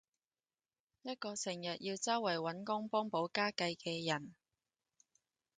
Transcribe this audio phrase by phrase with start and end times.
[1.03, 4.33] 一個成日要周圍搵工幫補家計嘅人